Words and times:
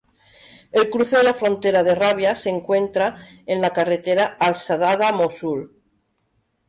El 0.71 0.85
cruce 0.89 1.17
de 1.17 1.23
la 1.23 1.35
frontera 1.35 1.83
de 1.83 1.93
Rabia 1.93 2.35
se 2.35 2.49
encuentra 2.49 3.19
en 3.45 3.61
la 3.61 3.69
carretera 3.69 4.35
Al-Shaddadah-Mosul. 4.39 5.79